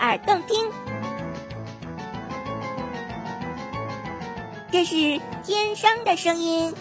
[0.00, 0.70] 耳动听，
[4.70, 6.74] 这是天生的声音。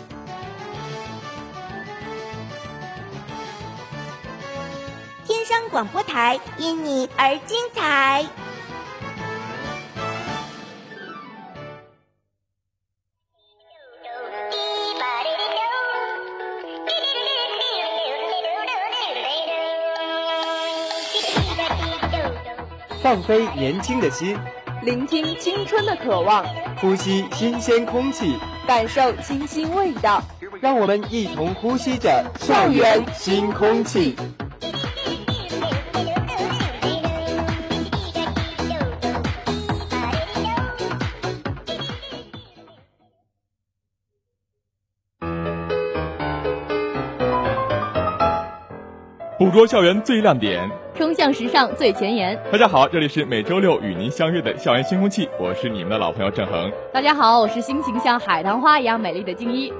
[5.26, 8.26] 天生广播台因你而精彩。
[23.16, 24.38] 放飞年轻的心，
[24.84, 26.46] 聆听青春的渴望，
[26.82, 28.36] 呼吸新鲜空气，
[28.68, 30.22] 感受清新味道。
[30.60, 34.18] 让我们一同呼吸着校园新空气。
[49.56, 52.38] 捉校园最亮点，冲向时尚最前沿。
[52.52, 56.70] 大家好，这里是每周六与您相约的校园新空气，我是你们的老朋友郑恒。
[56.92, 59.72] 大家好，我是心情像海棠花一样美丽的静一。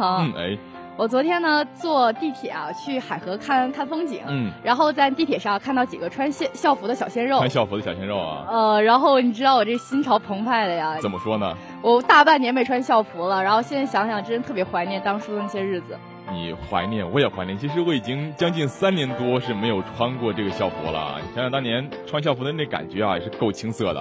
[0.00, 0.58] 嗯，哎，
[0.96, 11.54] 我昨天呢坐地铁啊去海河看看风景，嗯，然后在地铁上看到几个穿校校服的小鲜肉，穿校服的小鲜肉啊，呃，然后你知道我这心潮澎湃的呀，怎么说呢？
[11.82, 15.96] 我大半年没穿校服了，然后现在想想，真特别怀念当初的那些日子。
[16.32, 17.58] 你怀念，我也怀念。
[17.58, 21.16] 其实我已经将近三年多是没有穿过这个校服了。
[21.20, 24.00] 你想想当年穿校服的那感觉啊，也是够青涩的。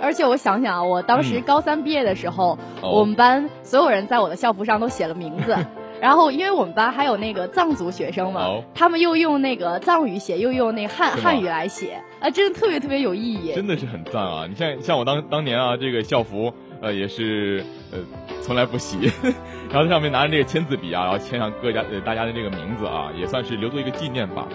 [0.00, 5.56] 而且我想想啊，我当时高三毕业的时候，哦我们班所有人在我的校服上都写了名字。
[6.00, 13.52] 然后，因为我们班还有那个藏族学生嘛，哦他们又用那个藏语写，又用那个汉汉语来写，啊，真的特别特别有意义。
[13.54, 14.46] 真的是很赞啊！
[14.48, 16.50] 你像像我当当年啊，这个校服
[16.80, 17.62] 呃也是
[17.92, 17.98] 呃
[18.40, 19.12] 从来不洗，
[19.70, 24.46] 然后在上面拿着这个签字笔啊，然后签上各家呃大家的这个名字啊，也算是留作一个纪念吧。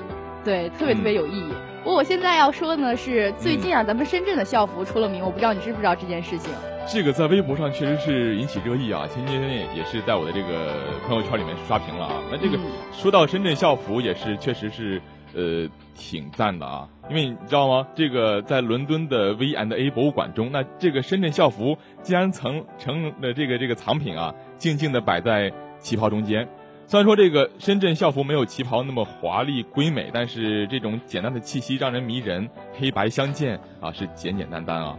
[0.46, 1.50] 对，特别特别有意义。
[1.84, 6.52] 不过我现在要说的呢是，最近啊，咱们深圳的校服出了名，我不知道你知不知道这件事情。
[6.88, 10.76] 这个在微博上确实是引起热议啊，前几天也也是在我的这个
[11.08, 12.22] 朋友圈里面刷屏了啊。
[12.32, 12.62] 那这个嗯
[12.94, 15.02] 说到深圳校服，也是确实是
[15.34, 16.88] 呃，挺赞的啊。
[17.10, 17.88] 因为你知道吗？
[17.96, 26.48] 这个在伦敦的 V and A 博物馆中，那这个深圳校服竟然曾成了这个这个藏品啊，静静的摆在旗袍中间。
[26.88, 32.48] 虽然说这个深圳校服没有旗袍那么华丽瑰美，但是这种简单的气息让人迷人，
[32.78, 34.96] 黑白相间啊，是简简单单啊。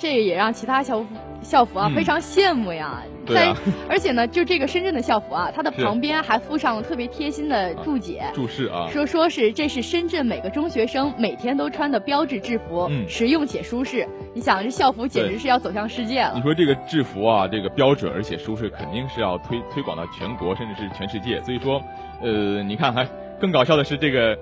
[0.00, 1.06] 这也让其他校服
[1.42, 3.02] 校服啊非常羡慕呀。
[3.26, 3.52] 对
[3.88, 14.08] 而且呢，就这个深圳的校服啊，它的旁边还附上了特别贴心的注解、注释啊，说说是这是深圳每个中学生每天都穿的标志制服，实用且舒适。
[14.34, 16.32] 你想，这校服简直是要走向世界了。
[16.34, 21.40] 你说这个制服啊，这个标准而且舒适，肯定是要推推广到全国甚至是全世界。
[21.42, 21.80] 所以说，
[22.22, 23.06] 呃，你看还
[23.38, 24.36] 更搞笑的是，这个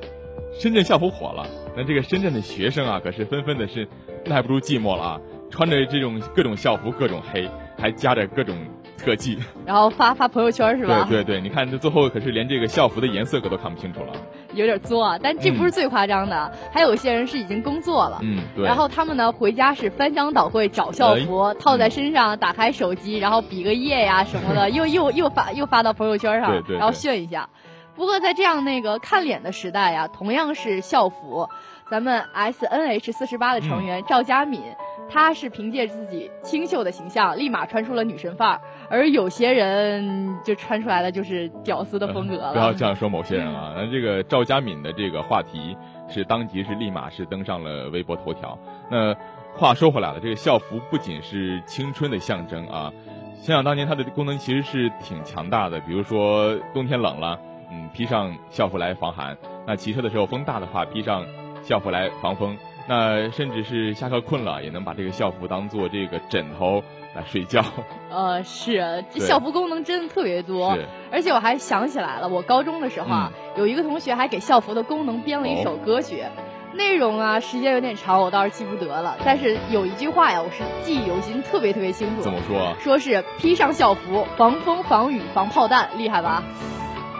[0.58, 1.46] 深圳校服火了，
[1.76, 3.86] 那这个深圳的学生啊，可是纷纷的是
[4.24, 5.20] 耐不住寂寞了啊。
[5.50, 7.48] 穿着这种各种校服，各种黑，
[7.78, 8.56] 还加着各种
[8.96, 11.06] 特技， 然后发发朋友圈是吧？
[11.08, 14.12] 对对对，你看这最后可是连这个校服的颜色可都看不清楚了，
[14.54, 15.18] 有点作啊。
[15.22, 18.64] 但这不是最夸张的，还有些人是已经工作了，嗯，对。
[18.64, 27.48] 然后他们呢回家是翻箱倒柜找校服，套在身上，打开手机，然后比个耶呀什么的， 又又又发又发到朋友圈上，然后炫一下。
[27.94, 31.48] 不过在这样那个看脸的时代呀，同样是校服，
[31.90, 34.62] 咱们 S N H 四十八的成员赵佳敏。
[35.10, 38.60] 他是凭借自己清秀的形象，立马穿出了女神范儿，
[38.90, 42.52] 而有些人就穿出来的就是屌丝的风格了。
[42.52, 43.72] 不要这样说某些人啊！
[43.78, 45.76] 那这个赵佳敏的这个话题
[46.08, 48.58] 是当即是立马是登上了微博头条。
[48.90, 49.14] 那
[49.54, 52.92] 话说回来了，这个校服不仅是青春的象征啊，
[53.40, 55.80] 想想当年它的功能其实是挺强大的。
[55.80, 57.40] 比如说冬天冷了，
[57.72, 59.34] 嗯，披上校服来防寒；
[59.66, 61.24] 那骑车的时候风大的话，披上
[61.62, 62.56] 校服来防风。
[62.88, 66.82] 那甚至是下课困了，也能把这个校服当做这个枕头
[67.14, 67.62] 来睡觉。
[68.10, 70.76] 呃，是，这校服功能真的特别多。
[71.12, 76.24] 而且我还想起来了，我高中的时候啊，有一个同学还给校服的功能编了一首歌曲，
[76.72, 79.18] 内容啊时间有点长，我倒是记不得了。
[79.22, 82.22] 但是有一句话呀，我是记忆犹新，特别特别清楚。
[82.22, 82.74] 怎么说？
[82.80, 86.42] 说是披上校服，防风防雨防炮弹，厉害吧？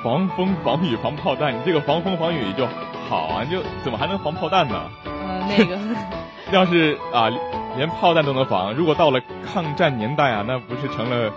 [0.02, 2.66] 防风防雨防炮弹，你这个防风防雨就
[3.10, 4.88] 好啊，你就怎么还能防炮弹呢？
[5.48, 5.78] 那个，
[6.52, 7.28] 要是啊，
[7.76, 11.32] 连炮弹都能防，如果到了抗战年代啊，那不是成了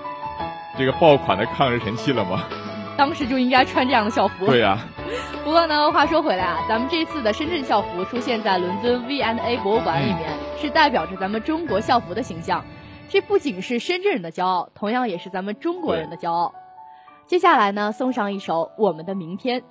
[0.78, 2.44] 这个爆款的抗日神器了吗？
[2.98, 4.46] 当时就应该穿这样的校服。
[4.46, 4.78] 对呀。
[5.44, 10.30] 不过呢，话说回来啊，咱们这次的深圳校服出现在伦敦 V and A 博物馆里面，
[10.62, 12.64] 是代表着咱们中国校服的形象。
[13.10, 16.54] 这不仅是深圳人的骄傲，同样也是咱们中国人的骄傲。
[17.26, 19.62] 接下来呢，送上一首《我们的明天》，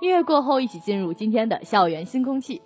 [0.00, 2.62] 音乐过后，一起进入今天的校园新空气。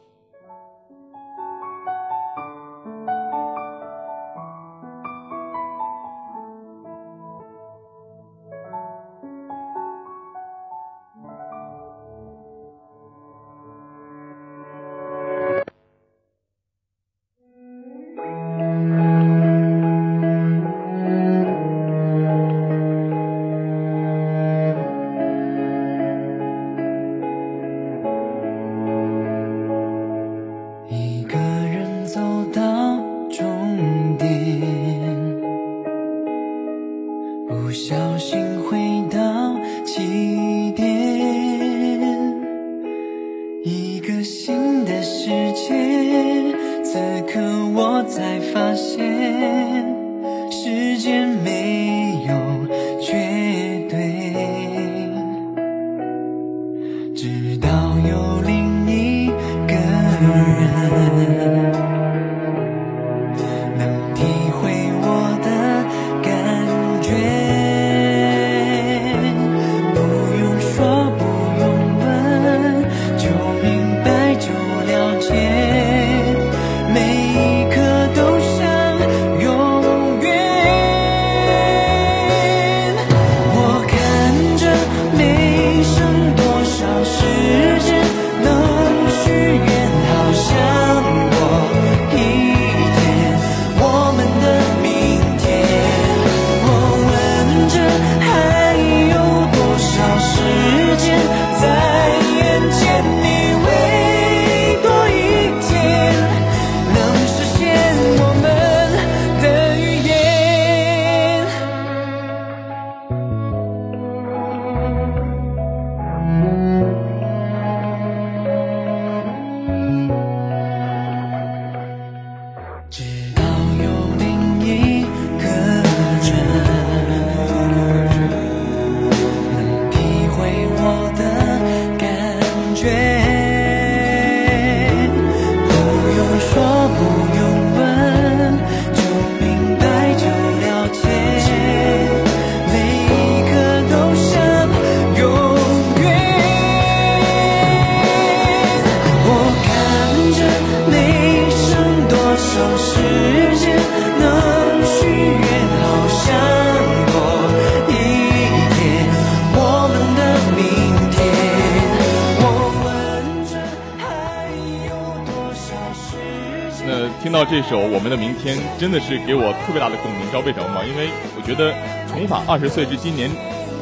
[167.71, 170.83] 首《我们的明天》，真的是给我特别大的共鸣，知道为什么吗？
[170.83, 171.07] 因为
[171.39, 171.71] 我觉得
[172.11, 173.31] 重返二十岁是今年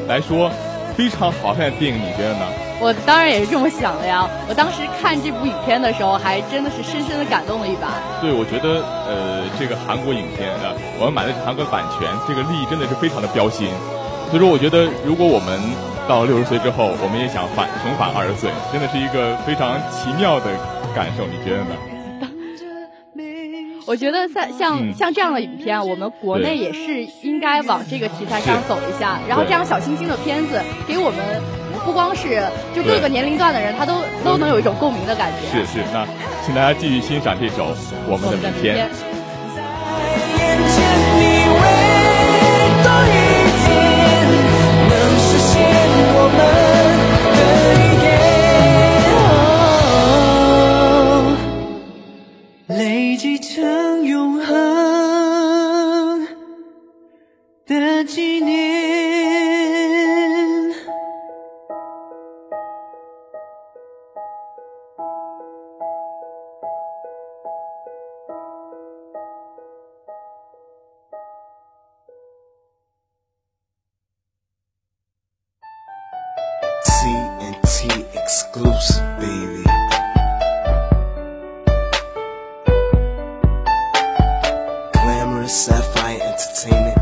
[0.07, 0.53] 来说
[0.93, 2.45] 非常好看的电影，你觉得呢？
[2.85, 4.29] 我当然也是这么想的呀！
[4.47, 7.97] 我当时看这部影片的时候，还真的是深深的感动了一把。
[8.21, 13.73] 对，我觉得呃，这个韩国影片啊，我们买的是韩国版权，这个利益真的是非常的标新。
[14.29, 15.57] 所以说，我觉得如果我们
[16.05, 20.53] 到六十岁之后，我们也想返重返二十岁，真的是一个非常奇妙的
[20.93, 21.73] 感受，你觉得呢？
[23.89, 29.19] 我觉得像像像这样的影片，我们国内也是应该往这个题材上走一下。
[29.27, 31.19] 然后这样小清新的片子，给我们
[31.87, 35.49] 不光是就各个年龄段的人，他都都能有一种共鸣的感觉。
[35.49, 36.07] 是是，那
[36.45, 37.65] 请大家继续欣赏这首
[38.07, 38.91] 《我们的明天》。
[85.49, 86.99] with Sapphire Entertainment.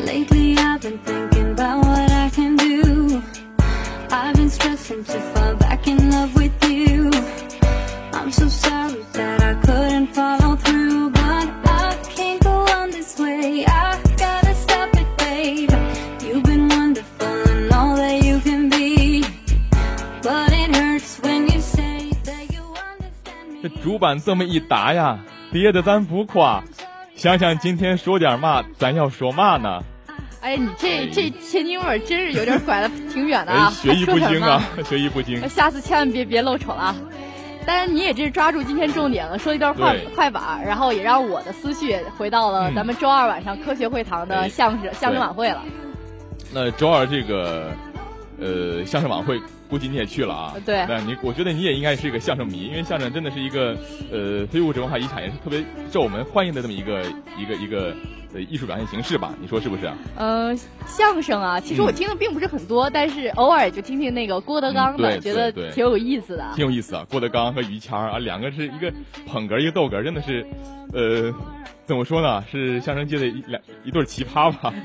[0.00, 3.22] Lately I've been thinking about what I can do.
[4.10, 5.31] I've been stressing to
[24.20, 25.18] 这么一答呀，
[25.52, 26.62] 跌的咱不垮。
[27.14, 29.82] 想想今天说点嘛，咱要说嘛呢？
[30.40, 33.70] 哎，你这这天津味真是有点拐的 挺远的啊！
[33.70, 35.48] 学艺不精啊， 学艺不精。
[35.48, 36.94] 下次千万别别露丑了。
[37.64, 45.62] 当然，你也这是抓住今天重点了，说一段快快板，然后也让我的思绪回到了咱们周二晚上科学会堂的相声相声晚会了。
[46.52, 47.70] 那周二这个
[48.40, 49.40] 呃相声晚会。
[49.72, 50.54] 估计你也去了啊？
[50.66, 53.74] 对，那你我觉得你也应该是一个相声迷，因为相声真的是一个
[54.12, 57.02] 呃非物质文化遗产，也是特别受我们欢迎的这么一个
[57.38, 57.96] 一个一个
[58.34, 59.32] 呃艺术表现形式吧？
[59.40, 59.90] 你说是不是？
[60.18, 60.54] 呃，
[60.86, 66.44] 相声啊，其实我听的并不是很多，但是偶尔也就听听那个郭德纲的，觉得挺有意思的。
[66.54, 68.92] 挺有意思啊，郭德纲和于谦啊，两个是一个
[69.26, 70.44] 捧哏一个逗哏，真的是
[70.92, 71.32] 呃
[71.84, 72.42] 怎么说呢？
[72.50, 74.72] 是相声界的一两一对奇葩吧。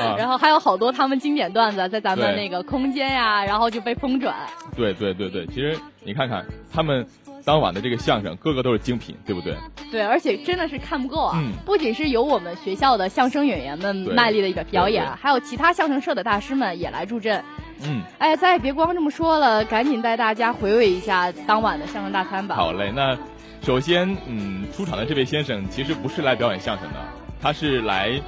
[0.00, 4.34] 啊然后还有好多他们经典段子在咱们那个空间呀，然后就被疯转。
[4.76, 7.06] 对对对对，其实你看看他们
[7.44, 9.54] 当晚的这个相声，个个都是精品，对不对？
[9.90, 11.42] 对，而且真的是看不够啊！
[11.66, 17.42] 不仅是有我们学校的相声演员们卖力的一个表演，还有其他相声社的大师们也来助阵。
[17.84, 22.54] 嗯，哎，咱也别光这么说了，赶紧带大家回味一下当晚的相声大餐吧。
[22.54, 23.18] 好嘞，那
[23.62, 26.98] 首先，嗯，出场的这位先生其实不是来表演相声的，
[27.40, 28.20] 他是来。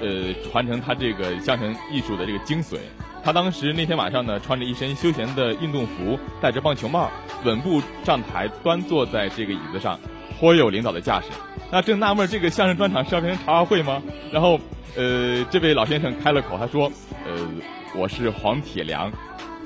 [0.00, 2.76] 呃，传承他这个相声艺术的这个精髓。
[3.22, 7.08] 他当时那天晚上呢，穿着一身休闲的运动服，戴着棒球帽，
[7.44, 9.96] 稳步上台，端坐在这个椅子上，
[10.40, 11.28] 颇有领导的架势。
[11.70, 14.02] 那正纳闷这个相声专场是要变成茶话会吗？
[14.32, 14.58] 然后，
[14.96, 16.90] 呃，这位老先生开了口，他说
[17.24, 17.48] ：“呃，
[17.94, 19.08] 我是黄铁良。”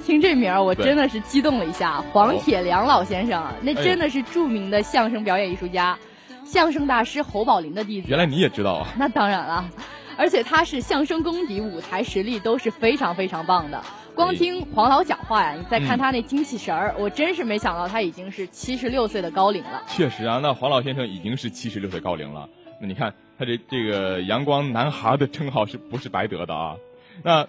[0.06, 2.00] 听这名儿，我真的是激动了一下。
[2.12, 5.98] 黄铁良老先生，那真的是著名的相声表演艺术家，
[6.44, 8.06] 相声大师侯宝林的弟子。
[8.08, 8.86] 原来你也知道啊？
[8.96, 9.68] 那当然了。
[10.16, 13.82] 而且他是相声功底、舞台实力都是非常非常棒的。
[14.14, 19.82] 光听黄老讲话呀，你再看他那精气神儿，我真是没想到他已经是七十六岁的高龄了。
[19.88, 22.48] 确实啊，那黄老先生已经是七十六岁高龄了。
[22.80, 26.76] 那你看他这这个阳光男孩的称号是不是白得的啊？
[27.24, 27.46] 那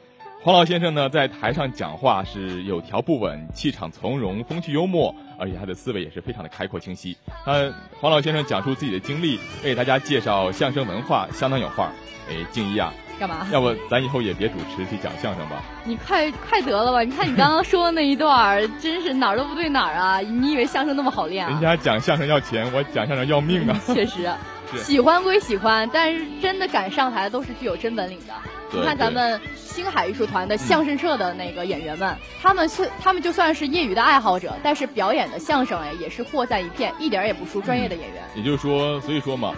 [0.47, 7.17] 黄老先生呢，在台上讲话是有条不紊，气场从容，风趣幽默，而且他的思维也是非常的开阔清晰。
[7.43, 11.91] 他黄老先生讲述自己的经历，为大家介绍相声文化，相当有范儿。
[12.29, 13.45] 哎，静怡啊，干嘛？
[13.51, 15.61] 要不咱以后也别主持去讲相声吧？
[15.83, 17.03] 你快快得了吧！
[17.03, 20.19] 你看你刚刚说的那一段，真是哪儿都不对哪儿啊！
[20.21, 21.51] 你以为相声那么好练啊？
[21.51, 23.77] 人家讲相声要钱，我讲相声要命啊！
[23.87, 24.31] 确实，
[24.75, 28.33] 喜欢归喜欢，但是真的敢上台的都是具有真本领的。
[28.73, 38.21] 你看咱们星海艺术团的相声社的那个演员们，他们是他们就算是业余的爱好者，但是表演的相声哎也是货在一片，一点也不输专业的演员。
[38.35, 39.55] 也就是说，所以说嘛，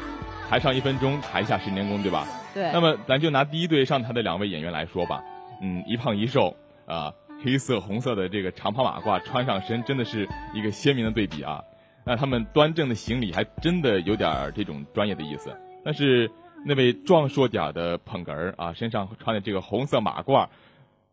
[0.47, 2.27] 台上一分钟，台下十年功，对吧？
[2.53, 5.23] 对，那么咱就拿第一队上台的两位演员来说吧，
[5.61, 7.11] 嗯，一胖一瘦啊，
[7.43, 11.63] 黑色、红色的这个长袍马褂穿上身，真的是一个鲜明的对比啊。
[12.09, 15.55] 那他们端正的行礼，还真的有点这种专业的意思。
[15.85, 16.31] 但是
[16.65, 20.47] 那位壮硕点的捧哏儿啊，身上穿的这个红色马褂。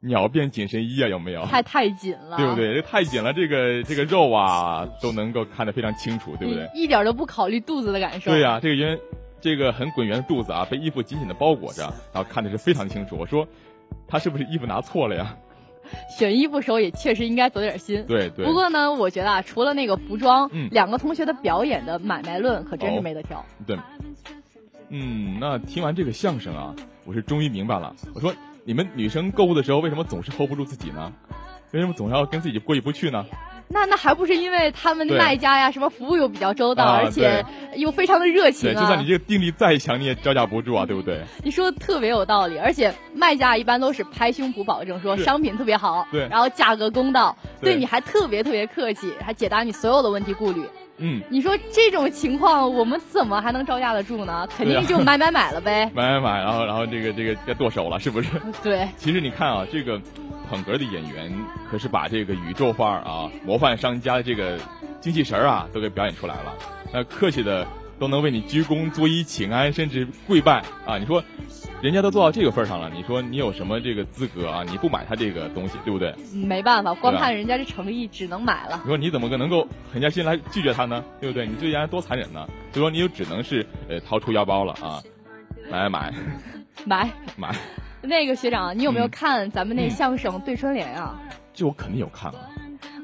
[0.01, 1.45] 鸟变紧身衣啊，有没有？
[1.47, 2.75] 太太紧了，对不对？
[2.75, 6.67] 这太紧了，这个这个肉啊都能够看得非常清楚，对不对？
[6.75, 8.31] 一点都不考虑肚子的感受。
[8.31, 8.99] 对呀，这个圆，
[9.41, 11.83] 这个很滚圆的肚子啊，被衣服紧紧的包裹着，
[12.15, 13.17] 然后看的是非常清楚。
[13.17, 13.47] 我说，
[14.07, 15.37] 他是不是衣服拿错了呀？
[16.19, 18.05] 选衣服时候也确实应该走点心。
[18.07, 18.45] 对对。
[18.45, 23.45] 不过呢，我觉得啊，除了那个服装，两个同学的表演的买卖论可真是没得挑。
[23.67, 23.79] 对。
[24.89, 26.75] 嗯，那听完这个相声啊，
[27.05, 27.95] 我是终于明白了。
[28.15, 28.35] 我说。
[28.69, 31.13] 你们女生购物的时候为什么总是 hold 不住自己呢？
[31.71, 33.25] 为什么总要跟自己过意不去呢？
[33.69, 37.45] 那那还不是因为他们卖家呀，什么服务又比较周到，而且
[37.77, 38.81] 又非常的热情啊！
[38.81, 41.21] 就算你这个定力再强，你也招架不住啊，对不对？
[41.43, 50.63] 你说的特别有道理，而且卖家一般都是拍胸脯保证说商品特别好，对，然后价格公道，对你还特别特别客气，还解答你所有的问题顾虑。
[50.99, 54.49] 嗯，你说这种情况，我们怎么还能招架得住呢？
[54.57, 55.91] 肯定就买买买了呗。
[55.95, 58.31] 买买买，然后然后这个这个要剁手了，是不是？
[58.63, 58.89] 对。
[58.97, 60.01] 其实你看啊，这个
[60.49, 61.33] 捧哏的演员
[61.71, 64.59] 可是把这个宇宙范儿啊、模范商家的这个
[65.01, 66.55] 精气神儿啊，都给表演出来了。
[66.93, 67.67] 那客气的
[67.99, 70.99] 都能为你鞠躬、作揖、请安，甚至跪拜啊！
[70.99, 71.23] 你说。
[71.83, 74.65] 人家都做到这个份上了，你说你有什么这个资格啊？
[74.69, 76.15] 你不买他这个东西，对不对？
[76.33, 78.81] 没办法，光看人家这诚意，只能买了。
[78.83, 81.05] 你说你怎么个能够狠下心来拒绝他呢？
[81.21, 81.47] 对不对？
[81.47, 82.47] 你对人家多残忍呢？
[82.73, 85.03] 所以说你就只能是呃掏出腰包了啊，
[85.71, 86.13] 买买
[86.85, 87.55] 买 买。
[88.03, 91.21] 那个学长，你有没有看咱们那相声对春联啊？
[91.53, 92.41] 这我肯定有看啊。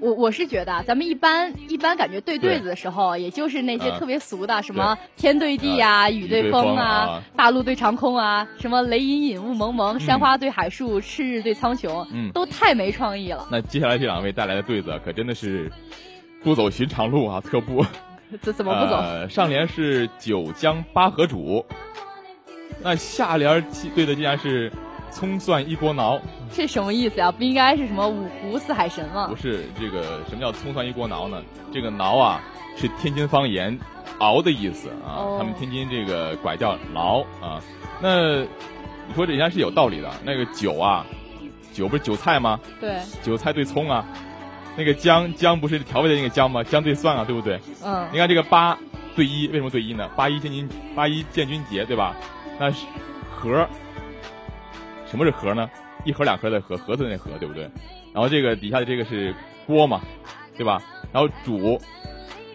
[0.00, 13.46] 我我是觉得，咱们一般一般感觉对对子的时候，也就是那些特别俗的，什么天对地啊，雨对风啊，大陆对长空啊，什么雷隐隐雾蒙蒙，山花对海树，赤日对苍穹，嗯，都太没创意了。
[13.50, 15.70] 那接下来这两位带来的对子可真的是
[16.42, 17.84] 不走寻常路啊，特步。
[18.40, 19.28] 怎怎么不走？
[19.28, 21.66] 上联是九江八河主，
[22.82, 23.62] 那下联
[23.94, 24.72] 对的竟然是。
[25.12, 26.18] 葱蒜一锅熬，
[26.52, 27.30] 这什么意思呀？
[27.30, 29.26] 不应该是什么五湖四海神吗？
[29.28, 31.42] 不是，这个什么叫葱蒜一锅熬呢？
[31.72, 32.40] 这个熬啊，
[32.76, 33.78] 是天津方言
[34.18, 35.36] “熬”的意思啊。
[35.38, 37.60] 他们天津这个拐叫“熬”啊。
[38.00, 40.10] 那你说这人家是有道理的。
[40.24, 41.04] 那个韭啊，
[41.72, 42.58] 韭不是韭菜吗？
[42.80, 42.96] 对。
[43.22, 44.04] 韭菜对葱啊，
[44.76, 46.64] 那个姜姜不是调味的那个姜吗？
[46.64, 47.60] 姜对蒜啊，对不对？
[47.84, 48.08] 嗯。
[48.10, 48.78] 你看这个八
[49.14, 50.08] 对一，为什么对一呢？
[50.16, 52.16] 八一建军八一建军节，对吧？
[52.58, 52.86] 那是
[53.30, 53.68] 和。
[55.12, 55.68] 什么是盒呢？
[56.06, 57.64] 一盒两盒的盒，盒子那盒，对不对？
[58.14, 59.34] 然后这个底下的这个是
[59.66, 60.00] 锅嘛，
[60.56, 60.82] 对吧？
[61.12, 61.78] 然后煮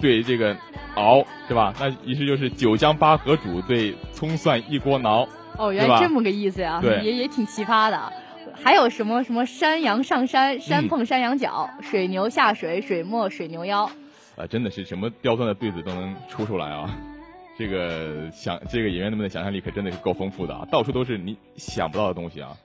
[0.02, 0.58] 对这个
[0.96, 1.72] 熬，对吧？
[1.80, 5.28] 那于是就是九江八河煮对葱蒜一锅熬。
[5.56, 6.80] 哦，原来这么个意思呀！
[6.82, 8.12] 对，也也挺奇葩的。
[8.60, 13.84] 还有什么什么山羊上山，山碰山羊角；水牛下水，水没水牛腰。
[14.36, 16.90] 啊，真的是什么刁钻的对子都能出出来啊！
[17.58, 22.56] 这个想这个演员们的想象力可真的是够丰富的啊，到处都是你想不到的东西啊。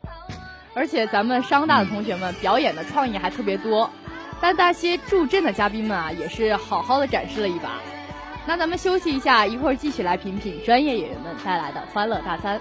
[0.75, 3.91] 而且咱们商大的同学们表演的创意还特别多，
[4.41, 7.81] 但那些助阵的嘉宾们啊，也是好好的展示了一把。
[8.47, 12.61] 那咱们休息一下，一会儿继续来品品专业演员们带来的欢乐大餐。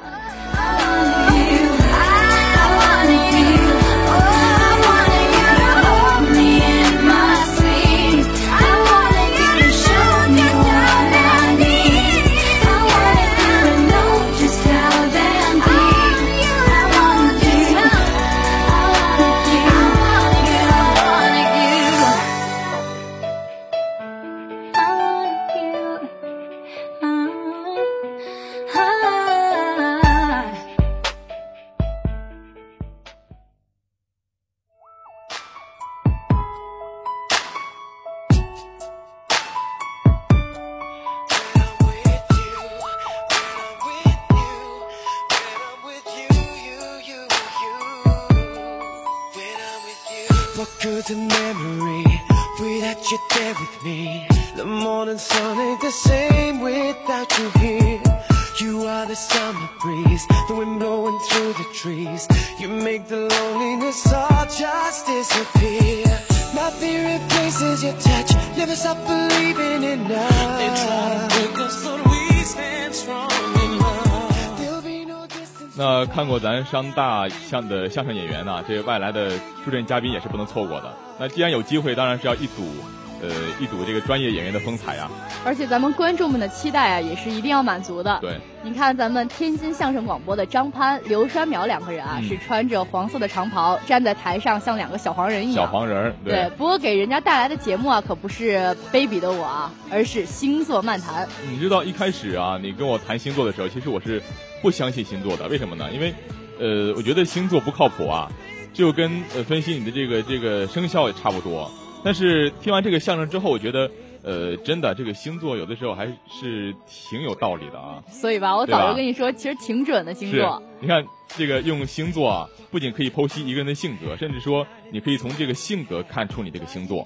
[75.82, 79.32] 那看过咱商大相的相声演员呢，这外来的
[79.66, 80.94] 助阵嘉宾也是不能错过的。
[81.18, 82.72] 那既然有机会，当然是要一睹
[83.20, 83.28] 呃
[83.60, 85.10] 一睹这个专业演员的风采啊。
[85.44, 88.16] 而且咱们观众们的期待啊，也是一定要满足的。
[88.22, 95.66] 对，你看咱们天津相声广播的张潘、刘山淼两个人啊，是穿着黄色的长袍站在台上，像两个小黄人一样。
[95.66, 96.48] 小黄人，对。
[96.60, 101.28] 不过给人家带来的节目啊，可不是卑鄙的我啊，而是星座漫谈。
[101.50, 104.22] 你知道一开始啊，你跟我谈星座的时候，其实我是
[104.62, 105.48] 不相信星座的。
[105.48, 105.90] 为什么呢？
[105.92, 106.14] 因为，
[106.60, 108.32] 呃，我觉得星座不靠谱啊。
[108.74, 111.70] 就跟呃分析你的这个这个生肖也差不多，
[112.06, 113.92] 但是听完这个相声之后，我觉得
[114.24, 118.02] 呃真的这个星座有的时候还是挺有道理的啊。
[118.10, 120.64] 所以吧，我早就跟你说，其实挺准的星座。
[120.80, 121.04] 你看
[121.36, 127.06] 这个用星座啊，不仅可以剖析一个人的性格，甚至说你可以从这个性格看出你这个星座。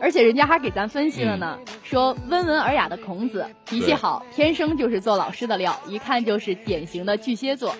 [0.00, 7.74] 而且人家还给咱分析了呢，说温文尔雅的孔子脾气好，天生就是做老师的料，一看就是典型的巨蟹座。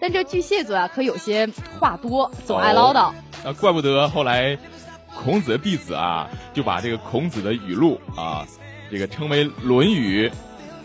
[0.00, 1.48] 但这巨蟹座啊，可有些
[1.78, 3.12] 话多，总爱唠叨。
[3.44, 4.58] 那怪不得后来
[5.14, 8.46] 孔子的弟子啊，就把这个孔子的语录啊，
[8.90, 10.30] 这个称为《论语》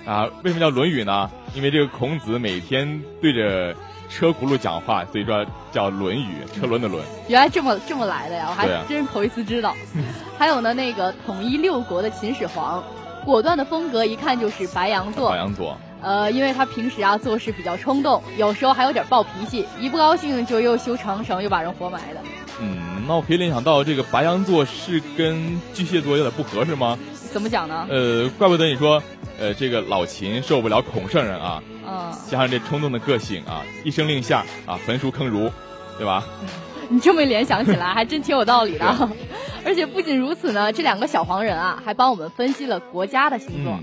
[0.09, 0.29] 啊。
[0.43, 1.29] 为什么叫《论语》呢？
[1.55, 3.75] 因为这个孔子每天对着
[4.09, 7.03] 车轱辘讲话，所以说叫《论语》，车轮的轮。
[7.27, 9.75] 原来这么这么来的呀，我还真是头一次知道。
[10.37, 12.83] 还有呢，那个统一六国的秦始皇，
[13.23, 15.29] 果断的风格，一看就是白羊座。
[15.29, 15.77] 白羊座。
[16.01, 22.21] 呃，因为他平时啊做事比较冲动，有时候还有点暴脾气，一不高兴就又修长城，又把人活埋的。
[22.61, 26.97] 嗯，那我可以联想到这个白羊座是跟巨蟹座有点不合，适吗？
[27.31, 27.85] 怎么讲呢？
[27.89, 29.03] 呃，怪不得你说，
[29.37, 35.51] 呃，这个老秦受不了孔圣人啊，嗯，加上这冲动的个性啊，一声令下啊，焚书坑儒，
[35.97, 36.23] 对吧？
[36.89, 39.09] 你这么联想起来，还真挺有道理的。
[39.65, 43.79] 而且不仅如此呢，这两个小黄人啊，还帮我们分析了国家的星座。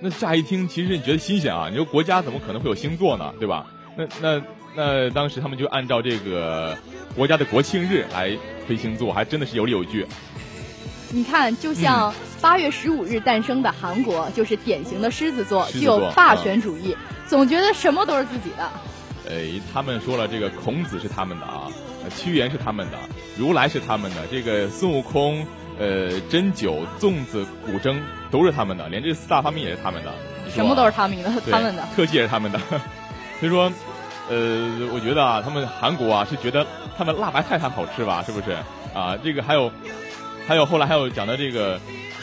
[0.00, 1.68] 那乍一听，其实你觉得新鲜啊？
[1.70, 3.32] 你说国家怎么可能会有星座呢？
[3.38, 3.66] 对吧？
[3.96, 4.42] 那那
[4.74, 6.76] 那当时他们就按照这个
[7.14, 8.36] 国家的国庆日来
[8.66, 10.06] 推星座，还真的是有理有据。
[11.10, 12.12] 你看，就像
[12.42, 16.94] 八月十五日诞生的韩国，就是典型的狮子座，具有霸权主义，
[17.28, 18.68] 总觉得什么都是自己的。
[19.30, 21.70] 哎，他们说了，这个孔子是他们的啊，
[22.16, 22.98] 屈原是他们的，
[23.38, 25.46] 如来是他们的，这个孙悟空。
[25.78, 27.98] 呃，针灸、粽子、古筝
[28.30, 30.12] 都是他们的，连这四大发明也是他们的。
[30.54, 32.60] 什么都是他们的，他们的特技也是他们的。
[33.40, 33.72] 所以说，
[34.28, 36.64] 呃，我觉得啊，他们韩国啊是觉得
[36.96, 38.22] 他们辣白菜它好吃吧？
[38.22, 38.54] 是不是？
[38.94, 39.72] 啊，这个还有，
[40.46, 41.80] 还有后来还有讲的这个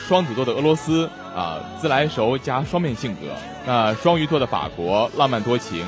[0.10, 3.28] 双子座的俄罗斯啊，自来熟加双面性格。
[3.64, 5.86] 那双鱼座的法国浪漫多情，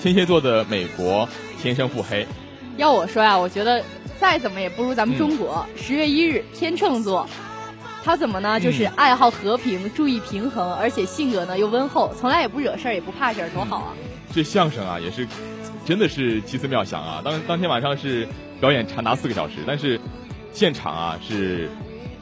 [0.00, 1.28] 天蝎座的美国
[1.60, 2.26] 天生腹黑。
[2.78, 3.84] 要我说呀，我觉得。
[4.18, 5.66] 再怎么也不如咱们中国。
[5.76, 7.28] 十月一日，天秤座，
[8.04, 8.60] 他怎么呢？
[8.60, 13.88] 就是爱好和平，注意平衡，而且性格呢又温厚，从来也不惹事儿，也不怕事儿，多好啊！
[14.32, 15.26] 这相声啊，也是
[15.84, 17.20] 真的是奇思妙想啊！
[17.24, 18.28] 当当天晚上是
[18.60, 20.00] 表演长达四个小时，但是
[20.52, 21.68] 现场啊是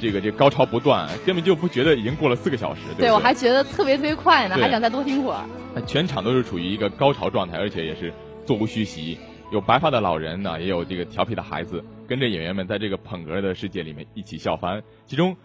[0.00, 2.80] 这个这高潮不断，根本就不觉得已经过了四个小时。
[2.98, 5.44] 对我还觉得特别特别快呢，还想再多听会儿。
[5.86, 8.12] 全场都是处于一个高潮状态，而且也是
[8.46, 9.18] 座无虚席。
[9.52, 14.82] 有白发的老人呢，也有这个调皮的孩子，跟着演员们在这个捧哏的世界里面一起笑翻。
[15.06, 15.36] 其中，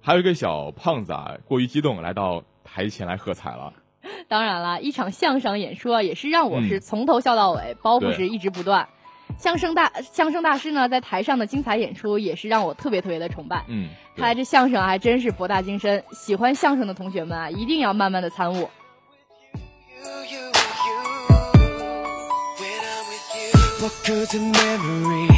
[0.00, 3.72] 还有一个小胖子啊，过于激动，来到台前来喝彩了。
[4.28, 8.88] 当然了，一场相声演出啊，也是让我是从头笑到尾，包袱是一直不断。
[9.36, 13.64] 相声大相声大师呢，在台上的精彩演出，也是让我特别特别的崇拜。
[13.68, 18.68] 嗯，看来这相声还真是博大精深，喜欢相声的同学们啊，一定要慢慢的参悟。
[23.80, 25.28] What good's a memory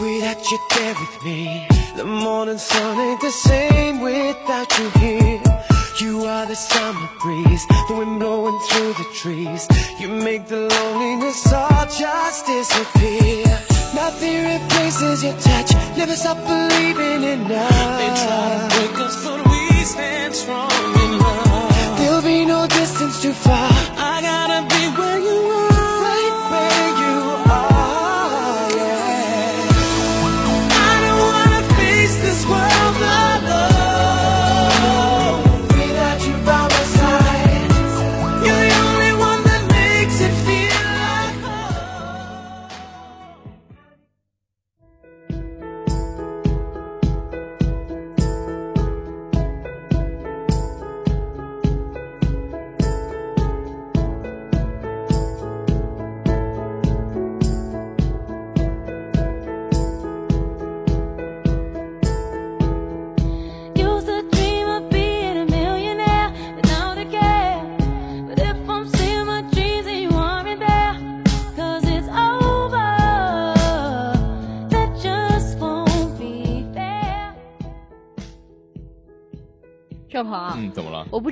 [0.00, 1.68] without you there with me?
[1.96, 5.40] The morning sun ain't the same without you here.
[6.00, 9.68] You are the summer breeze, the wind blowing through the trees.
[10.00, 11.36] You make the loneliness
[12.34, 13.44] all disappear.
[13.94, 17.98] Nothing replaces your touch, never stop believing in love.
[18.00, 20.70] They try to break us, but we stand strong
[21.04, 21.98] in love.
[21.98, 23.70] There'll be no distance too far.
[23.96, 25.73] I gotta be where you are.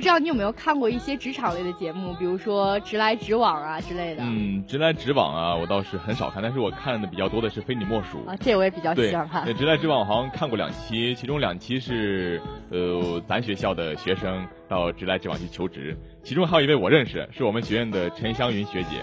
[0.03, 4.21] 知道你有没有看过一些职场类的节目，比如说《直来直往》啊之类的。
[4.21, 9.47] 嗯，《直来直往》啊，我倒是很少看，但是我看的比较多的是《非你莫属》啊，这我也比较喜欢看。
[9.53, 18.99] 《直来直往》我好像看过两期，其中两期是呃咱学校的学生到直来直往去求职，其中还有一位我认识，是我们学院的陈湘云学姐，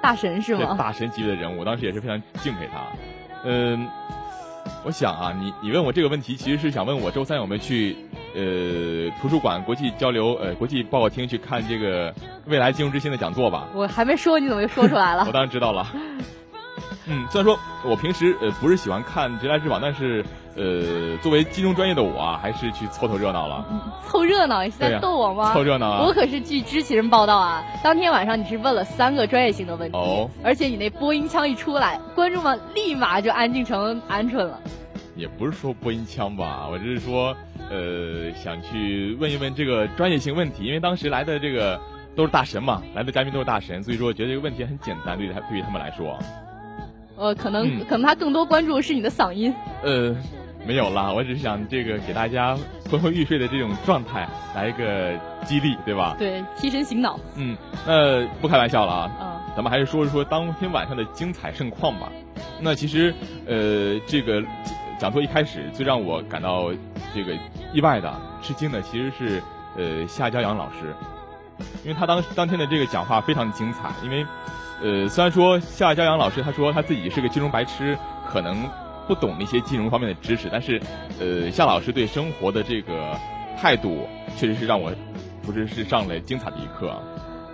[0.00, 0.76] 大神是吗？
[0.78, 2.86] 大神级别的人物，当时也是非常敬佩她。
[3.42, 3.88] 嗯，
[4.84, 7.96] 我想啊，你你问我这个问题，其实是想问我周三有没有去。
[8.34, 12.12] 呃，图书馆国际交流呃国际报告厅去看这个
[12.46, 13.68] 未来金融之星的讲座吧。
[13.74, 15.24] 我还没说，你怎么就说出来了？
[15.28, 15.86] 我当然知道了。
[17.06, 20.24] 嗯，虽然说我平时呃不是喜欢看直来直往，但是
[20.56, 23.64] 呃作为金融专业的我啊，还是去凑凑热闹了。
[24.06, 24.62] 凑热闹？
[24.64, 25.52] 你是在逗我吗？
[25.52, 26.04] 凑热闹啊！
[26.06, 34.58] 我可是据知情人报道啊，当天晚上你是问了三个专业性的问题，哦，而且你那播音腔一出来，观众们立马就安静成鹌鹑了。
[35.14, 37.36] 也不是说播音腔吧，我只是说。
[37.70, 41.80] 呃，想去问一问这个专业性问题，因为当时来的这个
[42.14, 46.18] 都是大神嘛，来的嘉宾都是大神，所以说我觉得这个问题很简单，对他对于他们来说。
[47.16, 49.54] 呃，可能可能他更多关注的是你的嗓音。
[49.82, 50.14] 呃，
[50.66, 52.56] 没有啦，我只是想这个给大家
[52.90, 55.12] 昏昏欲睡的这种状态来一个
[55.44, 56.16] 激励，对吧？
[56.18, 57.18] 对，提神醒脑。
[57.36, 62.10] 嗯，那不开玩笑了啊，嗯，咱们还是说一说当天晚上的精彩盛况吧。
[62.60, 63.14] 那其实，
[63.46, 64.42] 呃，这个。
[64.98, 66.72] 讲座一开始，最让我感到
[67.14, 67.36] 这个
[67.72, 69.42] 意外的、吃惊的，其实是
[69.76, 70.94] 呃夏骄阳老师，
[71.82, 73.90] 因为他当当天的这个讲话非常精彩。
[74.02, 74.26] 因为
[74.82, 77.96] 呃虽然说夏骄阳老师他说他自己是个金融白痴，
[78.28, 78.68] 可能
[79.06, 80.80] 不懂那些金融方面的知识，但是
[81.20, 83.18] 呃夏老师对生活的这个
[83.60, 84.92] 态度，确实是让我
[85.42, 86.94] 不是是上了精彩的一课。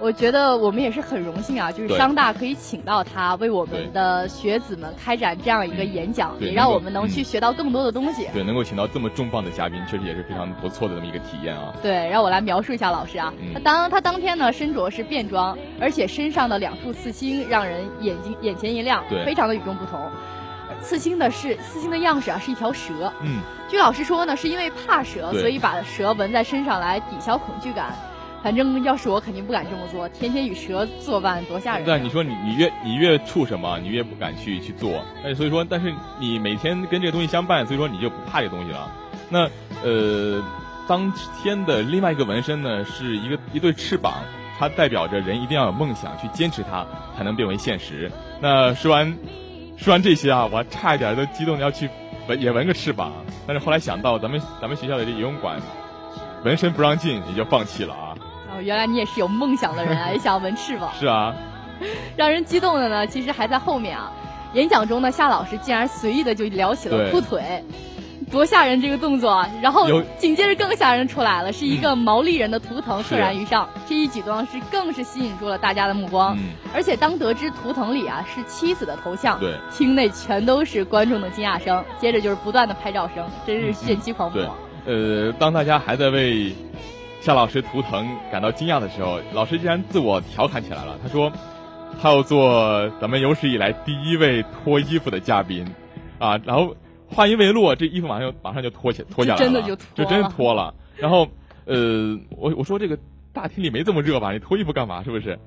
[0.01, 8.27] 我觉得我们也是很荣幸啊，就是商大可以请到他为我们的学子们开展这样一个演讲，也让我们能去学到更多的东西。
[8.33, 11.75] 对，能够请到这么重磅的嘉宾，确实也是非常不错的这么一个体验啊。
[11.83, 20.01] 对，让我来描述一下老师啊，他当他当天呢身着是便装，而且身上的两处刺青让人眼睛眼前一亮，非常的与众不同。
[20.81, 23.13] 刺青的是刺青的样式啊，是一条蛇。
[23.21, 27.95] 嗯，据老师说呢，是因为怕蛇，所以把蛇纹在身上来抵消恐惧感。
[28.43, 30.09] 反正要是我，肯定不敢这么做。
[30.09, 31.85] 天天与蛇作伴，多吓人！
[31.85, 35.05] 对，你说你你越你越畜生嘛，你越不敢去去做。
[35.23, 38.91] 哎，所以说，但是你每天跟这个东西相伴，所以说你就不怕这东西了。
[39.29, 39.49] 那
[39.85, 40.43] 呃，
[40.89, 44.15] 当天的另外一个纹身呢，是一个一对翅膀，
[44.59, 48.11] 它代表着人一定要有梦想，去坚持它，才能变为现实。
[48.41, 49.19] 那说完
[49.77, 51.91] 说完这些啊，我差一点都激动的要去
[52.27, 53.13] 纹也纹个翅膀，
[53.47, 55.61] 但是后来想到咱们咱们学校的这游泳馆
[56.43, 58.10] 纹身不让进，也就放弃了啊。
[58.63, 60.91] 原来你也是有梦想的人啊， 也想要纹翅膀。
[60.99, 61.35] 是啊，
[62.17, 64.11] 让人激动的呢，其实还在后面啊。
[64.55, 67.63] 演讲中呢，夏老师竟然随意的就撩起了裤腿，
[68.33, 69.47] 多吓人这个动作！
[69.63, 76.37] 然后紧接着更吓人出来了，是一个毛利人的图腾赫然于上，这一举动是更是吸引住了大家的目光。
[76.75, 84.57] 而且当得知图腾里啊是妻子的头像，对，厅内全都是观众的惊讶声，接着就是不断的拍照声，真是炫妻狂魔。
[84.85, 86.53] 呃，当大家还在为。
[87.21, 90.99] 夏老师图腾感到惊讶的时候，老师竟然自我调侃起来了。
[91.03, 91.31] 他说
[92.01, 95.67] ：“他要做咱们有史以来第一位脱衣服的嘉宾，
[96.19, 96.75] 啊！”然后
[97.07, 100.75] 话音未落，这衣服马上就马上就脱起脱下来了，真的就就真脱了。
[100.97, 101.29] 然后，
[101.67, 102.99] 呃，我我说这个
[103.35, 104.33] 大厅里没这么热吧？
[104.33, 105.03] 你脱衣服干嘛？
[105.05, 105.39] 是不是？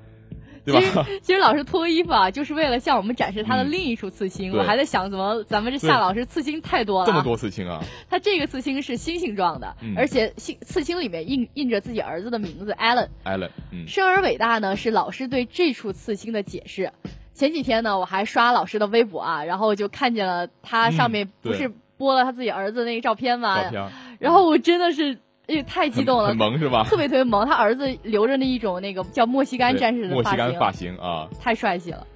[0.64, 4.56] 其实其实老师脱衣服啊，就是为了向我们展示他的另一处刺青。
[4.56, 7.06] 我还在想，怎么咱们这夏老师刺青太多了？
[7.06, 7.82] 这么多刺青啊！
[8.08, 13.08] 他这个刺青是星星状的，而且星刺青里面印印着自己儿子的名字 Allen。
[13.24, 13.50] Allen，
[13.86, 16.92] 生而伟大呢，是老师对这处刺青的解释。
[17.34, 23.70] 前几天呢，我还刷老师的微博啊，然后就看见了他上面不是播了他自己儿子那个照片吗？
[24.18, 25.18] 然后我真的是。
[25.46, 26.84] 哎，太激动了，很萌是吧？
[26.84, 32.06] 特别特别萌，他儿子留着那一种那个叫莫西干战士的莫西干发型啊，太帅气了，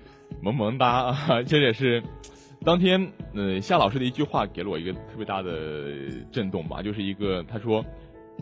[0.41, 1.43] 萌萌哒啊！
[1.47, 2.03] 这也是
[2.65, 5.51] 当天呃夏老师的一句话给了我一个特别大的
[6.33, 7.85] 震动吧，就是一个他说：“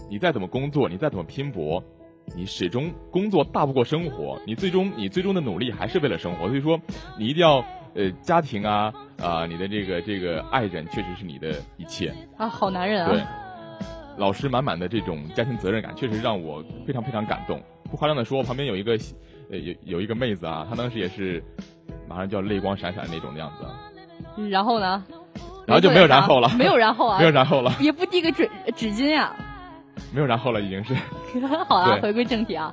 [0.09, 1.83] 你再怎么工作，你再怎么拼搏，
[2.37, 6.47] 你始终工作大不过生活，你最终你最终的努力还是为了生活。
[6.47, 6.81] 所以说，
[7.19, 13.21] 你一定要呃家庭啊啊，你的这个这个爱人确实是你的一切啊，好男人啊！”对。
[14.17, 17.63] 老师满满的这种家庭责任感，确实让我非常非常感动。
[17.91, 18.99] 不夸张的说，旁边有一个
[19.51, 21.43] 呃有有一个妹子啊，她当时也是
[22.09, 24.49] 马上就要泪光闪闪那种的样子。
[24.51, 25.05] 然后呢？
[25.67, 26.49] 然后就没有然后了。
[26.57, 27.19] 没有然后啊！
[27.19, 27.75] 没有然后了。
[27.81, 29.35] 也不递个纸纸巾呀。
[30.13, 30.95] 没有然后了，已经是。
[31.69, 32.73] 好了，回归正题啊。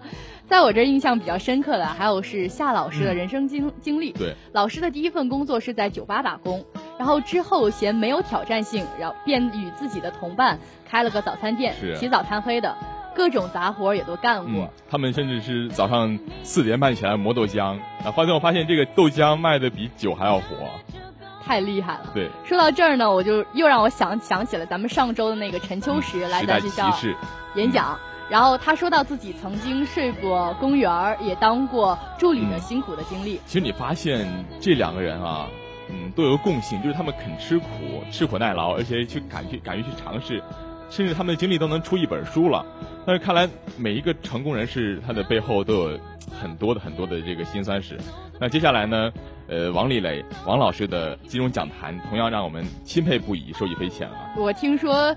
[0.54, 4.12] 在我这印象比较深刻的，还有是夏老师的人生经经历。
[4.12, 4.36] 对。
[4.52, 6.64] 老师的第一份工作是在酒吧打工。
[6.96, 12.72] 然后之后嫌没有挑战性，然后便与自己的同伴开了个早餐店，起早贪黑的，
[13.16, 14.70] 各种杂活也都干过。
[14.88, 20.44] 他们甚至是早上四点半起来磨豆浆，啊，发现我发现这个豆浆卖的比酒还要火，
[21.44, 22.12] 太厉害了。
[22.14, 26.96] 对，说到这儿呢，我就又让我想想起了咱们上周的那个陈秋实来咱学校
[27.56, 27.98] 演讲。
[28.30, 33.40] 然后他说到自己曾经睡过公园儿，也当过助理的辛苦的经历。
[33.46, 34.28] 其实你发现
[34.60, 35.48] 这两个人啊，
[35.90, 37.66] 嗯，都有共性，就是他们肯吃苦、
[38.12, 40.42] 吃苦耐劳，而且去敢去敢于去尝试，
[40.96, 42.64] 甚至他们的经历都能出一本书了。
[43.04, 46.00] 但是看来每一个成功人士，他的背后都有
[46.40, 47.98] 很多的很多的这个辛酸史。
[48.40, 49.12] 那接下来呢，
[49.48, 54.34] 呃，王立磊王老师的金融讲坛同样让我们钦佩不已，受益匪浅啊。
[54.38, 55.16] 我听说。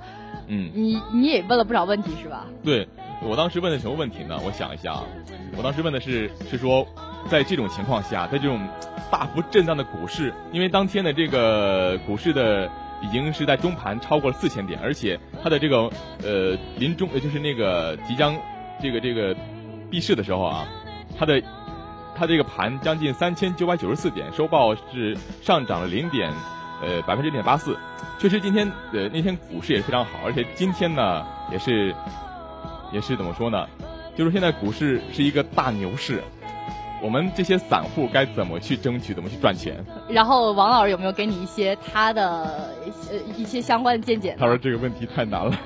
[0.48, 2.46] 嗯，你你也问了不少问题是吧？
[2.62, 2.86] 对，
[3.20, 4.38] 我当时问的什么问题呢？
[4.46, 5.02] 我想一下啊，
[5.56, 6.86] 我当时问的是是说，
[7.28, 8.60] 在这种情况下，在这种
[9.10, 12.70] 大幅震荡的股市，因为当天的这个股市的
[13.02, 15.90] 已经是在中盘超过了四千点，而且它的这个
[16.22, 18.36] 呃临终呃就是那个即将
[18.82, 19.36] 这个这个
[19.90, 20.66] 闭市的时候啊，
[21.18, 21.42] 它的
[22.14, 26.32] 它这个盘将近三千九百九十四点，收报是上涨了零点。
[26.82, 27.74] 呃，百分之零点八四，
[28.20, 31.94] 确实今天呃那天股市也是非常好，而且今天呢也是
[32.92, 33.66] 也是怎么说呢？
[34.14, 36.22] 就是现在股市是一个大牛市，
[37.02, 39.76] 我们这些散户该怎么去争取，怎么去赚钱？
[40.08, 42.70] 然后王老师有没有给你一些他的
[43.10, 44.36] 呃一些相关的见解？
[44.38, 45.56] 他说这个问题太难了，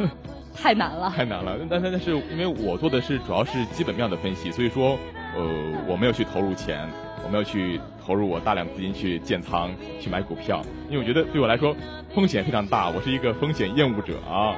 [0.55, 1.57] 太难了， 太难了。
[1.71, 4.99] 但但但是因为我做的是主要是基本面的分析，所以说
[5.37, 5.43] 呃
[5.87, 6.88] 我没有去投入钱。
[7.23, 11.77] 我没有去投入我大量资金去建仓去买股票，因为我觉得对我来说
[12.14, 14.57] 风险非常大，我是一个风险厌恶者啊，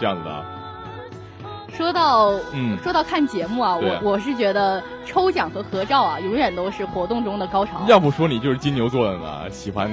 [0.00, 0.44] 这样子的。
[1.76, 7.82] 说到嗯，说到看节目啊，我我是觉得抽奖和合照啊，永远都是活动中的高潮。
[7.88, 9.90] 要不说你就是金牛座的呢，喜欢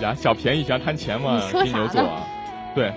[0.00, 2.02] 呀小便宜，喜欢贪钱嘛，金牛座，
[2.74, 2.92] 对。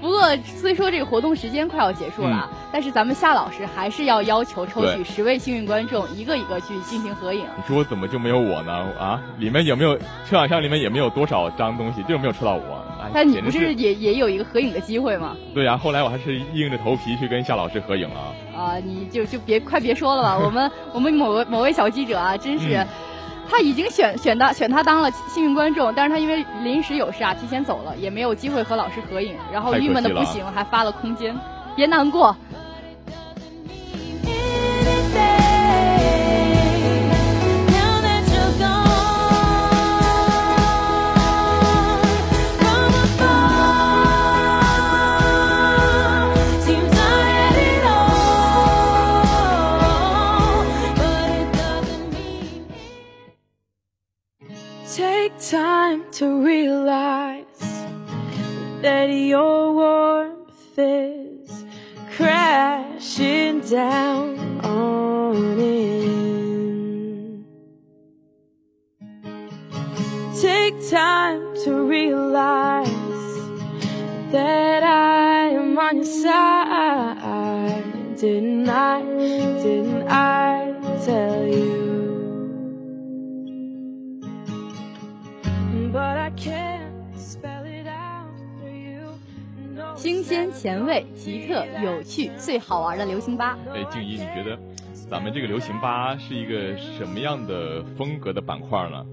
[0.00, 7.44] 不过，虽说这个活动时间快要结束了，但是咱们夏老师还是要要求抽取十位幸运观众，一个一个去进行合影。
[7.56, 8.72] 你说怎么就没有我呢？
[8.98, 12.84] 啊，里面有没有抽奖箱里面也没有多少张东西，就是没有抽到我。
[13.12, 15.36] 但你不是也也有一个合影的机会吗？
[15.54, 18.34] 对呀，后来我还是硬着头皮去跟夏老师合影了。
[18.56, 22.86] 啊，你就就别快别说了吧，我们我们某位某位小记者啊，真是。
[23.48, 31.38] 他已经选选到选他当了幸运观众，但是他因为临时有事啊，提前走了，也没有机会和老师合影，然后郁闷的不行，还发了空间，
[31.76, 32.36] 别难过。
[55.50, 57.60] Time to realize
[58.80, 61.64] that your warmth is
[62.16, 67.44] crashing down on in.
[70.40, 72.88] Take time to realize
[74.32, 77.84] that I am on your side.
[78.16, 79.02] Didn't I?
[79.62, 80.53] Didn't I
[90.34, 93.56] 鲜、前卫、奇特、有趣、最好玩的流行吧。
[93.72, 94.58] 哎，静怡，你觉得
[95.08, 99.06] 咱们这个流行吧是一个什么样的风格的板块呢？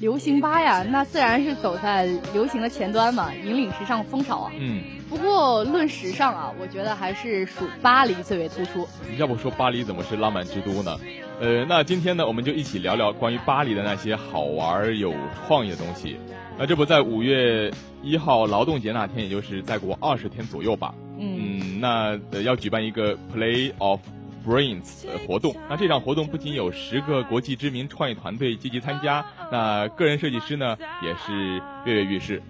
[0.00, 4.52] 流行吧呀，那自然是走在流行的前端嘛，引领时尚风潮啊。
[4.58, 4.82] 嗯。
[5.10, 8.88] 不过论时尚啊，我觉得还是属巴黎最为突出。
[9.18, 10.96] 要不说巴黎怎么是浪漫之都呢？
[11.40, 15.12] 呃，那今天呢，我们就一起聊聊关于巴黎的那些好玩有
[15.46, 16.16] 创意的东西。
[16.56, 17.70] 那这不在五月
[18.02, 20.94] 一号劳动节那天，也就是再过二十天左右吧。
[21.18, 24.00] 嗯，那要举办一个 Play of
[24.46, 25.54] Brains 活动。
[25.68, 32.42] 那这场活动不仅有十个国际知名创意团队积极参加，那个人设计师呢也是跃跃欲试。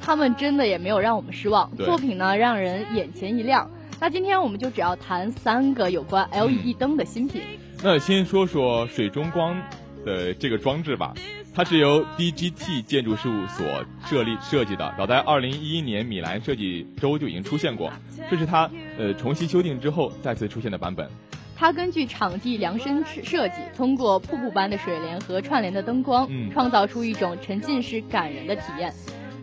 [0.00, 3.70] 他们真的也没有让我们失望，作品呢让人眼前一亮。
[4.00, 7.40] 那今天我们就只要谈三个有关 LED 灯的新品。
[7.84, 9.56] 那先说说水中光
[10.04, 11.14] 的这个装置吧。
[11.54, 17.92] 它是由 DGT 建筑事务所设立设计的，早在二零一一年米兰设计周就已经出现过，
[18.30, 21.06] 这是它呃重新修订之后再次出现的版本。
[21.54, 28.92] 它根据场地量身设计，通过瀑布般的水帘和串联的灯光，创造出一种沉浸式感人的体验。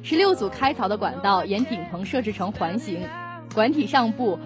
[0.02, 3.02] 十六组开槽的管道沿顶棚设置成环形，
[3.54, 4.40] 管体上部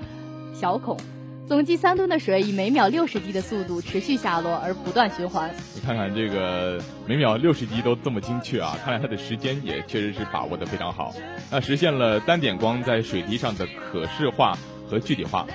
[0.54, 0.98] 小孔。
[1.46, 5.54] 总计三吨的水以每秒六十滴的速度持续下落，而不断循环。
[5.76, 8.78] 你看看这个每秒六十滴都这么精确啊！
[8.84, 11.14] 看来它的时间也确实是把握的非常好。
[11.52, 14.58] 那实现了单点光在水滴上的可视化
[14.90, 15.46] 和具体化。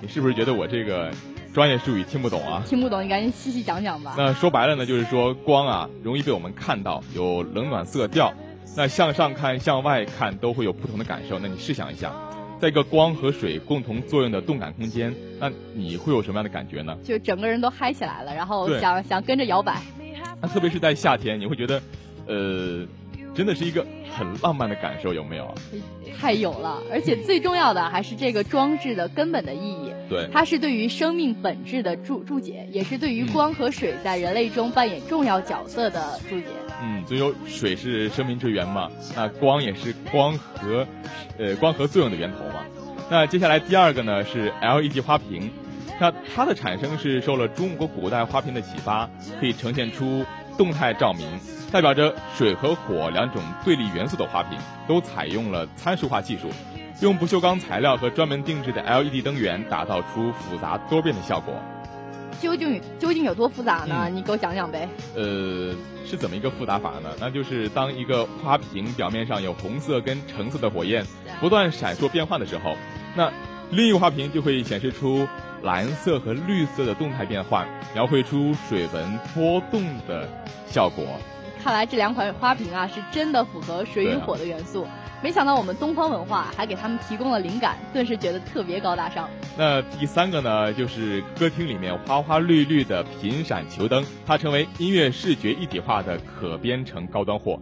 [0.00, 1.12] 你是不是觉得我这个
[1.52, 2.62] 专业术语听不懂啊？
[2.66, 4.14] 听不懂，你赶紧细细讲讲吧。
[4.16, 8.32] 那说白了呢，就是说光啊容易被我们看到，有冷暖色调。
[8.74, 11.38] 那向上看、向外看都会有不同的感受。
[11.38, 12.12] 那你试想一下。
[12.58, 16.96] 在一个光和水共同作用的动感空间，那你会有什么样的感觉呢？
[17.04, 19.80] 就整个人都嗨起来了，然后想想跟着摇摆。
[20.40, 21.82] 那特别是在夏天，你会觉得，
[22.26, 22.86] 呃，
[23.36, 25.54] 真的是一个很浪漫的感受，有没有？
[26.18, 29.92] 太有了，而且最重要的还是这个装置的根本的意义。
[30.08, 36.46] 对，它是对于生命本质的注注解，也是对于光和水在人类中扮演重要角色的注解。
[36.82, 40.86] 嗯，所以说水是生命之源嘛，那光也是光和，
[41.38, 42.64] 呃，光合作用的源头嘛。
[43.10, 45.50] 那接下来第二个呢是 LED 花瓶，
[46.00, 49.08] 那它的产生是受了中国古代花瓶的启发，
[49.38, 50.24] 可以呈现出
[50.56, 51.26] 动态照明，
[51.72, 56.48] 代表着水和火两种对立元素的花瓶，都采用了参数化技术，
[57.00, 61.54] 用不锈钢材料和专门定制的 LED 灯源，打造出复杂多变的效果。
[62.40, 64.08] 究竟究竟有多复杂呢？
[64.12, 64.86] 你给我讲讲呗。
[65.14, 67.10] 呃，是怎么一个复杂法呢？
[67.18, 71.04] 那就是当一个花瓶表面上有红色跟橙色的火焰
[71.40, 72.76] 不断闪烁变换的时候，
[73.14, 73.32] 那
[73.70, 75.26] 另一个花瓶就会显示出
[75.62, 80.28] 蓝色和绿色的动态变换，描绘出水纹波动的
[80.66, 81.04] 效果。
[81.66, 84.86] 看来这两款花瓶啊，是真的符合水与火的元素。
[85.20, 89.28] 没想到我们东方文化还给他们提供了灵感，顿时觉得特别高大上。
[89.58, 97.60] 那第三个呢，就是歌厅里面花花绿绿的频闪球灯，它成为音乐视觉一体化的可编程高端货。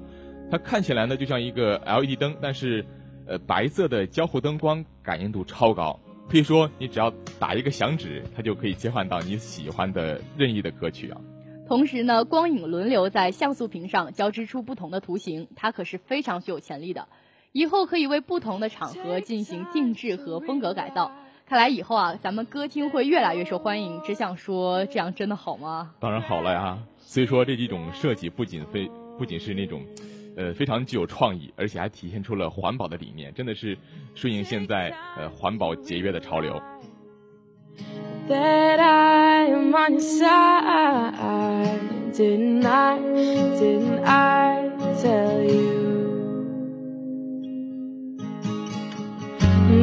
[0.51, 2.85] 它看起来呢就像一个 LED 灯，但是，
[3.27, 5.99] 呃，白色的交互灯光感应度超高，
[6.31, 11.19] 可以说你只要打一个响指，它就可以切换到你喜欢的任意的歌曲啊。
[11.67, 17.09] 同时呢，光影轮流在像素屏上交织出不同的图形，它可是非常具有潜力的。
[17.53, 21.13] 以后可以为不同的场合进行定制和风格改造。
[21.47, 24.01] 看来以后啊，咱们歌厅会越来越受欢迎。
[24.03, 25.93] 只想说，这样真的好吗？
[26.01, 26.79] 当然好了呀。
[26.99, 29.83] 所以说这几种设计不仅非不仅是那种，
[30.37, 33.79] 呃，非常具有创意，而且还体现出了环保的理念，真的是
[34.15, 36.61] 顺应现在呃环保节约的潮流。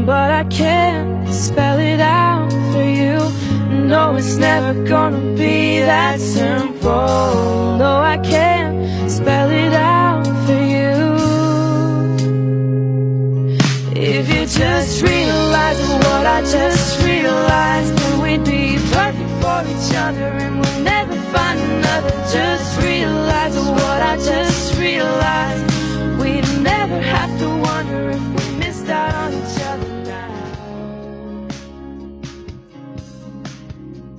[0.05, 3.19] But I can't spell it out for you.
[3.85, 7.77] No, it's never gonna be that simple.
[7.77, 10.93] No, I can't spell it out for you.
[13.93, 20.60] If you just realize what I just realized, then we'd be perfect for each other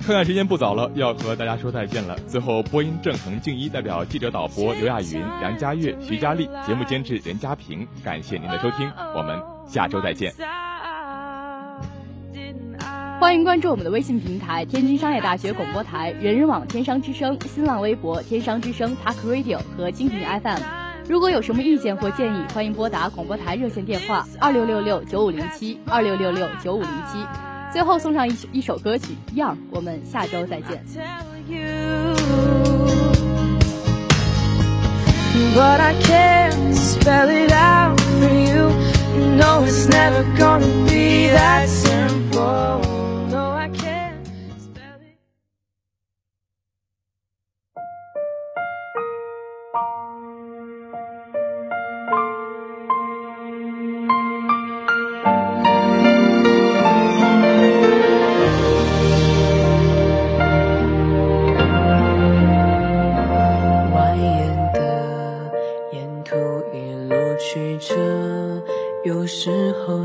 [0.05, 2.13] 看看时间不早了，要和大家说再见了。
[2.27, 10.33] 最后，播音郑恒、静一代表记者导播刘亚云、梁佳悦、徐佳丽，节目监制任家平，感谢您的收听，我们下周再见。
[13.19, 20.59] 欢迎关注我们的微信平台“天津商业大学广播台”、人人网“天商之声”、新浪微博“天商之声 Talk Radio” 和蜻蜓 FM。
[21.07, 27.17] 如果有什么意见或建议，欢迎拨打广播台热线电话二六六六九五零七二六六六九五零七。
[27.71, 30.83] 最后送上一一首歌曲《Young》，我们下周再见。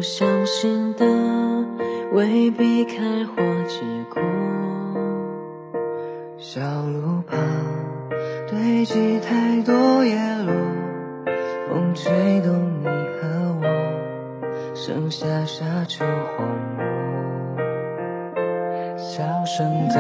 [0.09, 1.05] 相信的
[2.13, 2.95] 未必开
[3.27, 3.81] 花结
[4.11, 4.23] 果。
[6.39, 7.39] 小路旁
[8.49, 10.55] 堆积太多叶落，
[11.69, 13.29] 风吹动你和
[13.61, 13.63] 我，
[14.75, 16.49] 剩下沙丘荒
[16.79, 16.83] 漠。
[18.97, 19.95] 小声的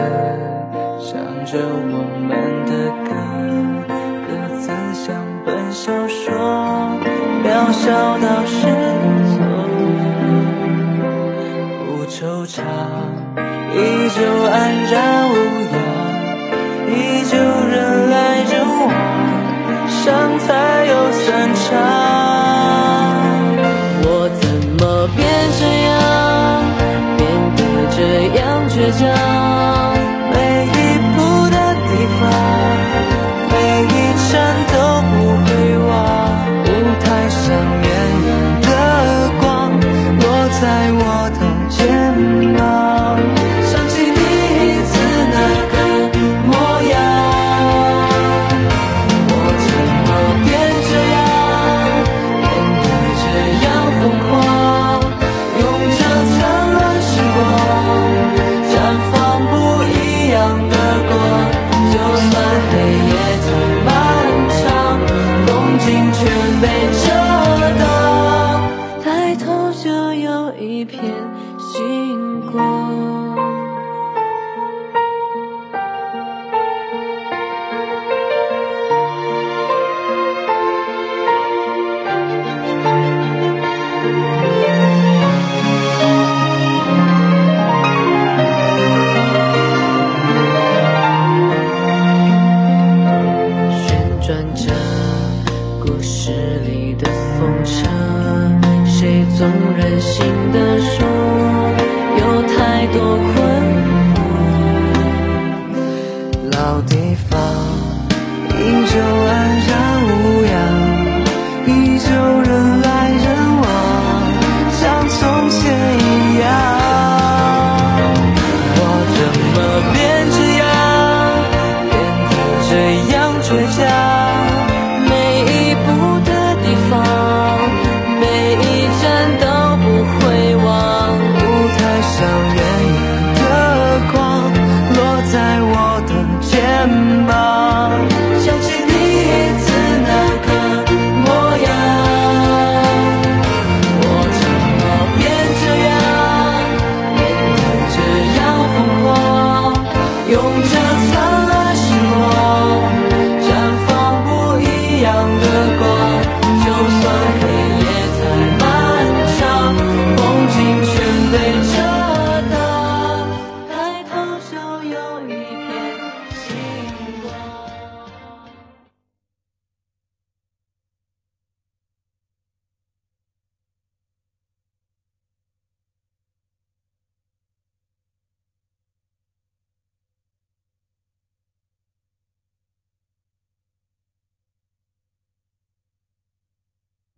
[1.01, 2.31] 唱着我们
[2.65, 2.73] 的
[3.05, 3.11] 歌，
[4.27, 4.29] 歌
[4.59, 5.07] 词像
[5.45, 6.33] 本小说，
[7.45, 8.57] 渺小到失
[9.37, 9.48] 措。
[12.19, 12.59] 惆怅。
[13.77, 13.79] 依
[14.11, 14.19] 旧
[14.51, 14.57] 安
[14.91, 14.97] 然
[15.31, 15.33] 无
[15.71, 15.79] 恙，
[16.91, 18.91] 依旧人来人往，
[19.89, 20.47] 伤才
[20.87, 21.66] 有散场。
[24.03, 24.07] 我
[24.41, 24.43] 怎
[24.81, 24.83] 么
[25.14, 25.19] 变
[25.61, 25.97] 这样，
[27.16, 27.21] 变
[27.55, 27.59] 得
[27.95, 27.99] 这
[28.41, 29.48] 样倔强？